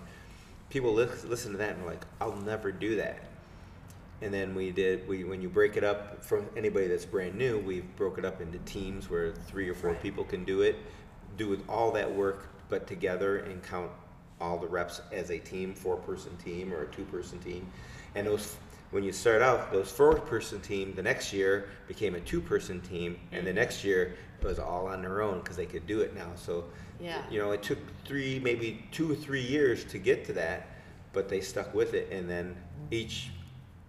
[0.70, 3.18] People lis- listen to that and are like, "I'll never do that."
[4.20, 5.07] And then we did.
[5.09, 8.40] We when you break it up for anybody that's brand new, we've broke it up
[8.40, 10.02] into teams where three or four Right.
[10.02, 10.76] people can do it,
[11.37, 13.90] do all that work, but together and count
[14.40, 17.66] all the reps as a team, four-person team or a two-person team.
[18.14, 18.57] And those,
[18.90, 23.46] when you start out, those four-person team, the next year became a two-person team, and
[23.46, 23.59] the mm-hmm.
[23.59, 26.31] next year it was all on their own because they could do it now.
[26.37, 26.64] So,
[27.01, 27.22] Yeah.
[27.31, 30.68] you know, it took three, maybe two or three years to get to that,
[31.12, 32.11] but they stuck with it.
[32.11, 32.94] And then mm-hmm.
[32.94, 33.31] each,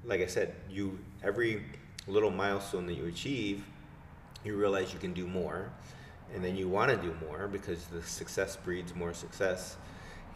[0.06, 1.64] like I said, you every
[2.08, 3.64] little milestone that you achieve,
[4.44, 5.72] you realize you can do more,
[6.34, 9.78] and then you want to do more because the success breeds more success.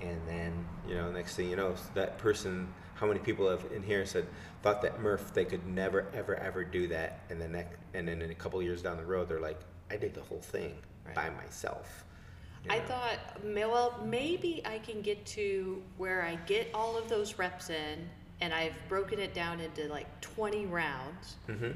[0.01, 3.83] And then, you know, next thing you know, that person, how many people have in
[3.83, 4.25] here said,
[4.61, 7.19] thought that Murph, they could never, ever, ever do that.
[7.29, 9.59] And then, that, and then in a couple years down the road, they're like,
[9.91, 10.75] I did the whole thing
[11.13, 12.05] by myself.
[12.63, 17.37] you I thought, well, maybe I can get to where I get all of those
[17.37, 18.07] reps in,
[18.41, 21.75] and I've broken it down into like 20 rounds, Mhm.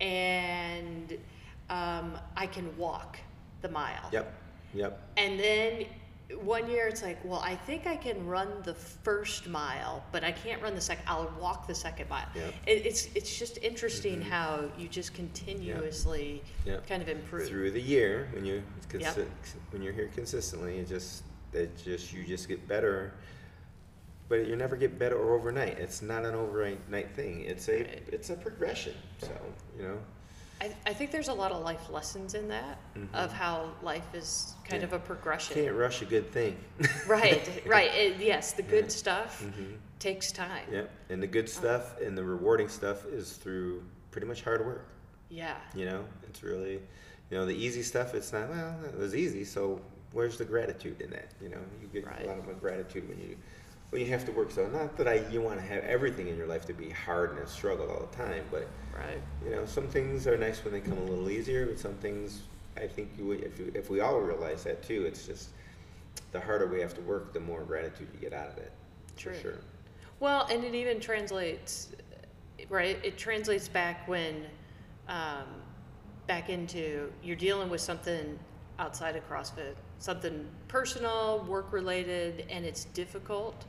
[0.00, 1.18] and
[1.68, 3.18] um, I can walk
[3.62, 4.08] the mile.
[4.12, 4.32] Yep,
[4.74, 5.08] yep.
[5.16, 5.86] And then
[6.42, 10.32] one year it's like, well, I think I can run the first mile, but I
[10.32, 11.04] can't run the second.
[11.06, 12.26] I'll walk the second mile.
[12.34, 12.54] Yep.
[12.66, 14.30] It, it's it's just interesting mm-hmm.
[14.30, 16.86] how you just continuously Yep.
[16.86, 17.48] kind of improve.
[17.48, 18.62] through the year when you
[18.92, 19.14] Yep.
[19.14, 19.28] consi-
[19.70, 23.12] when you're here consistently it just it just you just get better
[24.28, 28.02] but you never get better overnight it's not an overnight thing it's a Right.
[28.10, 29.30] it's a progression so
[29.76, 29.98] you know
[30.60, 32.78] I, I think there's a lot of life lessons in that
[33.14, 34.88] of how life is kind Yeah.
[34.88, 35.56] of a progression.
[35.56, 36.56] You can't rush a good thing
[37.08, 37.90] right, right.
[37.94, 38.88] It, yes, the good Yeah.
[38.90, 39.76] stuff Mhm.
[39.98, 40.66] takes time.
[40.70, 44.86] yep and the good stuff and the rewarding stuff is through pretty much hard work
[45.30, 45.56] Yeah.
[45.74, 46.74] you know it's really
[47.30, 49.80] you know the easy stuff it's not well it was easy so
[50.12, 52.24] where's the gratitude in that you know you get Right.
[52.24, 53.36] a lot of gratitude when you
[53.90, 56.36] when you have to work so not that i you want to have everything in
[56.36, 59.20] your life to be hard and a struggle all the time but Right.
[59.44, 62.42] you know some things are nice when they come a little easier but some things
[62.76, 65.50] i think you, if, you, if we all realize that too it's just
[66.32, 68.72] the harder we have to work the more gratitude you get out of it
[69.16, 69.32] True.
[69.34, 69.58] for sure
[70.20, 71.88] Well, and it even translates,
[72.68, 72.98] right?
[73.02, 74.44] It translates back when,
[75.08, 75.46] um,
[76.26, 78.38] back into you're dealing with something
[78.78, 83.64] outside of CrossFit, something personal, work related, and it's difficult.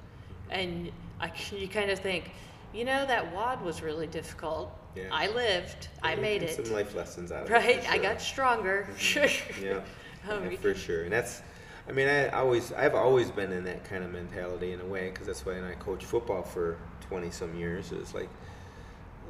[0.52, 2.32] And I, you kind of think,
[2.74, 4.72] you know, that WOD was really difficult.
[4.96, 5.04] Yeah.
[5.12, 6.66] I lived, I made it.
[6.66, 7.84] some life lessons out of it Right?
[7.84, 8.88] for I got stronger.
[9.62, 9.80] yeah,
[10.30, 11.04] Um, yeah, for sure.
[11.04, 11.42] And that's,
[11.88, 15.10] I mean, I always, I've always been in that kind of mentality in a way,
[15.10, 17.92] because that's why I coached football for twenty some years.
[17.92, 18.30] It's like,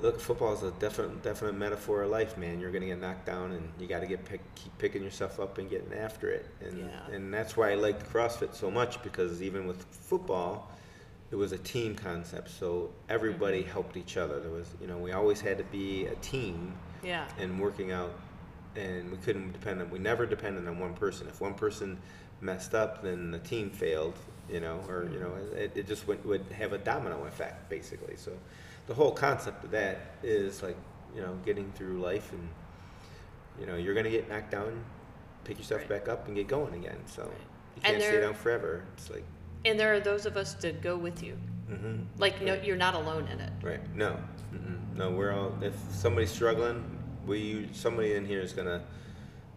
[0.01, 2.59] look, football is a definite, definite metaphor of life, man.
[2.59, 5.59] You're gonna get knocked down, and you got to get pick, keep picking yourself up
[5.59, 6.45] and getting after it.
[6.59, 7.15] And Yeah.
[7.15, 10.69] and that's why I liked CrossFit so much because even with football.
[11.31, 13.71] It was a team concept, so everybody Mm-hmm.
[13.71, 14.39] helped each other.
[14.39, 17.25] There was, you know, we always had to be a team, yeah.
[17.39, 18.11] and working out
[18.75, 21.97] and we couldn't depend on we never depended on one person if one person
[22.39, 24.13] messed up then the team failed
[24.49, 28.15] you know or you know it, it just would, would have a domino effect basically
[28.15, 28.31] so
[28.87, 30.77] the whole concept of that is like
[31.13, 32.47] you know getting through life and
[33.59, 34.81] you know you're gonna get knocked down
[35.43, 35.89] pick yourself Right.
[35.89, 37.29] back up and get going again so
[37.75, 39.25] you can't stay down forever it's like
[39.65, 41.37] And there are those of us to go with you.
[41.67, 43.51] hmm Like, no, you're not alone in it.
[43.61, 43.95] Right.
[43.95, 44.17] No.
[44.53, 44.95] Mm-mm.
[44.97, 45.11] No.
[45.11, 45.53] We're all.
[45.61, 46.83] If somebody's struggling,
[47.25, 48.81] we somebody in here is gonna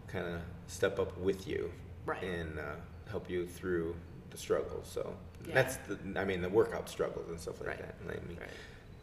[0.07, 1.71] kind of step up with you
[2.05, 2.23] Right.
[2.23, 2.75] and uh,
[3.09, 3.95] help you through
[4.29, 4.87] the struggles.
[4.89, 5.15] So
[5.47, 5.55] Yeah.
[5.55, 5.97] that's the.
[6.19, 7.79] I mean, the workout struggles and stuff like Right.
[7.79, 7.95] that.
[8.03, 8.49] I mean, Right.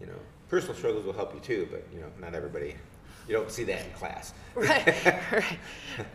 [0.01, 2.77] you know, personal struggles will help you too, but you know, not everybody.
[3.29, 4.35] You don't see that in class.
[4.55, 4.87] right,
[5.33, 5.59] right.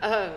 [0.02, 0.32] Um,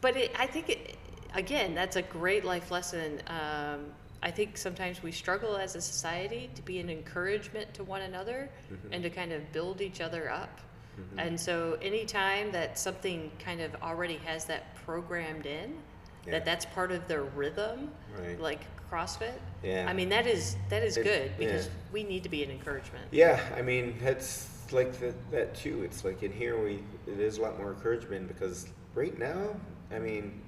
[0.00, 0.96] but it, I think, it,
[1.34, 3.20] again, that's a great life lesson.
[3.26, 3.86] Um,
[4.22, 8.50] I think sometimes we struggle as a society to be an encouragement to one another
[8.72, 8.88] Mhm.
[8.92, 10.60] and to kind of build each other up.
[10.98, 11.26] Mhm.
[11.28, 15.78] And so, anytime that something kind of already has that programmed in,
[16.26, 16.32] Yeah.
[16.32, 18.40] that that's part of their rhythm, Right.
[18.40, 18.60] like
[18.90, 19.38] CrossFit.
[19.62, 19.86] Yeah.
[19.88, 21.72] I mean, that is that is It- good because yeah.
[21.92, 23.04] we need to be an encouragement.
[23.12, 25.82] Yeah, I mean that's like the, that too.
[25.84, 29.54] It's like in here we it is a lot more encouragement because right now,
[29.92, 30.42] I mean,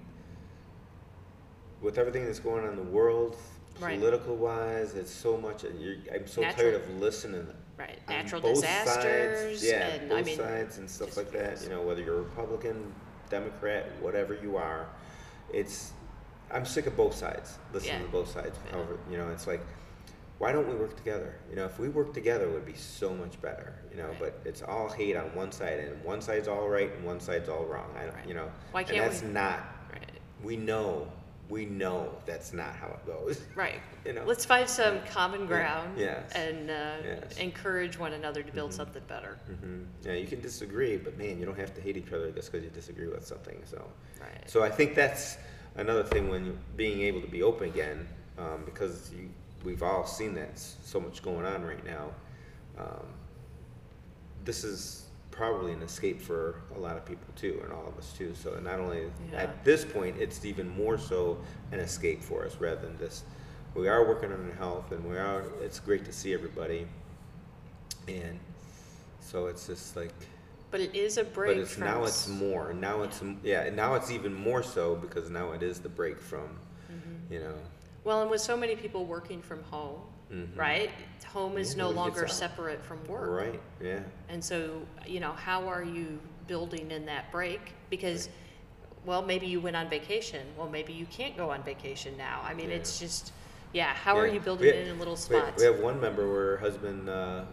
[1.81, 3.37] with everything that's going on in the world,
[3.81, 3.99] Right.
[3.99, 5.65] political wise, it's so much.
[5.65, 7.47] You're, I'm so Natural- tired of listening.
[7.79, 7.99] Right.
[8.09, 9.61] Natural both disasters.
[9.61, 9.65] Sides.
[9.67, 11.63] Yeah, and both I mean, sides and stuff like that.
[11.63, 12.93] You know, whether you're Republican,
[13.31, 14.87] Democrat, whatever you are,
[15.53, 15.93] it's.
[16.53, 17.59] I'm sick of both sides.
[17.73, 18.07] Listening Yeah.
[18.07, 18.59] to both sides.
[18.67, 18.73] Yeah.
[18.73, 19.61] However, you know, it's like
[20.39, 21.35] why don't we work together?
[21.51, 23.75] You know, if we work together, it would be so much better.
[23.91, 24.19] You know, Right.
[24.21, 27.49] but it's all hate on one side, and one side's all right, and one side's
[27.51, 27.95] all wrong.
[27.97, 28.27] I don't, Right.
[28.27, 29.61] you know, Why can't that's we- not.
[29.93, 30.11] Right.
[30.43, 31.13] We know,
[31.51, 33.41] we know that's not how it goes.
[33.57, 33.81] Right.
[34.07, 34.23] You know.
[34.25, 36.31] Let's find some common ground Yes.
[36.33, 37.37] and uh, Yes.
[37.39, 38.75] encourage one another to build Mhm.
[38.75, 39.37] something better.
[39.47, 42.51] hmm Yeah, you can disagree, but man, you don't have to hate each other just
[42.53, 43.61] because you disagree with something.
[43.67, 43.85] So.
[44.21, 44.49] Right.
[44.49, 45.37] So I think that's
[45.75, 48.09] another thing when being able to be open again,
[48.39, 49.29] um, because you,
[49.65, 52.11] we've all seen that so much going on right now.
[52.79, 53.07] Um,
[54.45, 58.13] this is probably an escape for a lot of people too, and all of us
[58.13, 58.35] too.
[58.35, 59.39] So not only Yeah.
[59.43, 61.39] at this point, it's even more so
[61.73, 63.25] an escape for us rather than just
[63.75, 65.45] we are working on our health, and we are.
[65.61, 66.87] It's great to see everybody,
[68.09, 68.39] and
[69.21, 70.13] so it's just like
[70.71, 72.73] But it is a break but it's now it's more.
[72.73, 73.63] Now it's yeah.
[73.63, 76.49] and Now it's even more so because now it is the break from,
[76.93, 77.33] Mm-hmm.
[77.33, 77.55] you know.
[78.03, 80.01] Well, and with so many people working from home,
[80.33, 80.57] Mhm.
[80.57, 80.91] right?
[81.33, 83.29] Home is Yeah, no longer separate from work.
[83.29, 83.61] Right.
[83.81, 84.01] Yeah.
[84.29, 87.61] And so, you know, how are you building in that break?
[87.89, 88.29] Because,
[89.05, 90.47] well, maybe you went on vacation.
[90.57, 92.41] Well, maybe you can't go on vacation now.
[92.45, 92.77] I mean, Yeah.
[92.77, 93.33] it's just,
[93.73, 95.61] yeah, how are you building had- it in little spots?
[95.61, 97.45] We have one member where her husband, uh,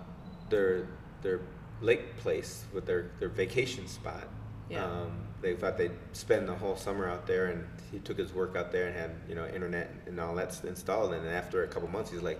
[0.49, 0.87] their
[1.23, 1.41] their
[1.81, 4.27] lake place with their their vacation spot.
[4.69, 4.85] Yeah.
[4.85, 8.55] Um, they thought they'd spend the whole summer out there, and he took his work
[8.55, 11.13] out there and had you know internet and all that installed.
[11.13, 12.39] And then after a couple months, he's like,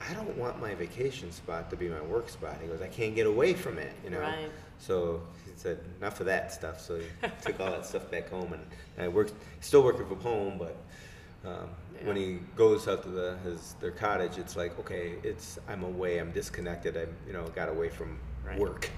[0.00, 2.56] I don't want my vacation spot to be my work spot.
[2.62, 4.20] He goes, I can't get away from it, you know.
[4.20, 4.50] Right.
[4.78, 6.80] So he said, enough of that stuff.
[6.80, 7.04] So he
[7.42, 8.62] took all that stuff back home, and
[8.98, 10.76] I worked, still working from home, but
[11.46, 11.68] um,
[12.04, 16.18] when he goes out to the his their cottage, it's like, okay, it's I'm away,
[16.18, 18.58] I'm disconnected, I'm you know got away from Right.
[18.58, 18.88] work.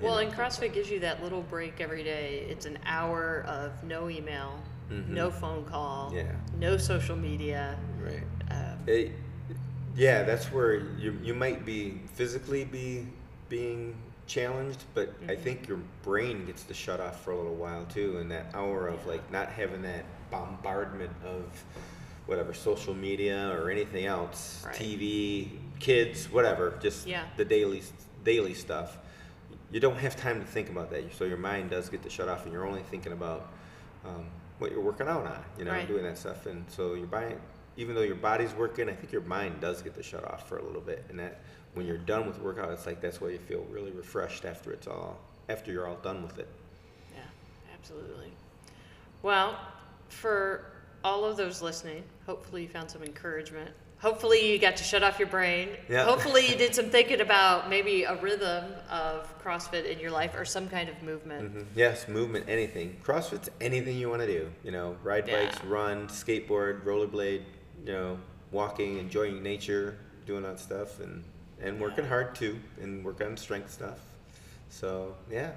[0.00, 0.20] Well, know.
[0.20, 2.46] and CrossFit gives you that little break every day.
[2.48, 4.58] It's an hour of no email,
[4.90, 5.08] Mhm.
[5.08, 6.32] no phone call, Yeah.
[6.58, 7.78] no social media.
[8.02, 8.22] right.
[8.50, 9.12] Um, It,
[9.96, 13.06] yeah, that's where you you might be physically be
[13.48, 13.96] being
[14.26, 15.40] challenged, but I Mhm.
[15.40, 18.88] think your brain gets to shut off for a little while too, and that hour
[18.88, 21.44] of like not having that bombardment of
[22.26, 24.74] whatever social media or anything else, Right.
[24.74, 27.24] TV, kids, whatever, just Yeah.
[27.38, 27.82] the daily
[28.24, 28.98] daily stuff.
[29.70, 32.28] You don't have time to think about that, so your mind does get to shut
[32.28, 33.48] off, and you're only thinking about
[34.04, 34.26] um,
[34.58, 35.88] what you're working out on, you know, Right.
[35.88, 37.34] doing that stuff, and so your body,
[37.78, 40.58] even though your body's working, I think your mind does get to shut off for
[40.58, 41.40] a little bit, and that
[41.74, 44.88] when you're done with workout, it's like that's why you feel really refreshed after it's
[44.88, 45.16] all
[45.48, 46.48] after you're all done with it.
[47.14, 47.20] Yeah,
[47.72, 48.32] absolutely.
[49.22, 49.58] Well,
[50.08, 50.64] for
[51.04, 53.70] all of those listening, hopefully you found some encouragement.
[54.00, 55.70] Hopefully you got to shut off your brain.
[55.88, 56.04] Yeah.
[56.04, 60.44] Hopefully you did some thinking about maybe a rhythm of CrossFit in your life or
[60.44, 61.54] some kind of movement.
[61.54, 61.64] Mhm.
[61.74, 62.96] Yes, movement, anything.
[63.04, 64.50] CrossFit's anything you want to do.
[64.64, 65.44] You know, ride Yeah.
[65.46, 67.42] bikes, run, skateboard, rollerblade.
[67.84, 68.18] You know,
[68.52, 71.24] walking, enjoying nature, doing that stuff, and
[71.60, 73.98] and working hard too, and work on strength stuff.
[74.70, 75.52] So yeah,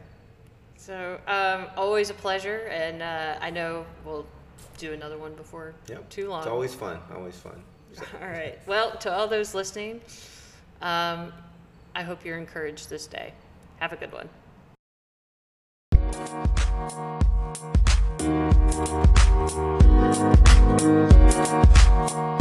[0.77, 4.25] So um, always a pleasure, and uh, I know we'll
[4.77, 6.09] do another one before yep.
[6.09, 6.39] too long.
[6.39, 6.99] It's always fun.
[7.13, 7.61] Always fun.
[7.93, 8.57] So- All right.
[8.67, 9.99] Well, to all those listening,
[10.81, 11.33] um,
[11.93, 13.33] I hope you're encouraged this day.
[13.79, 14.29] Have a good one.
[19.47, 19.81] Thank
[22.11, 22.40] you.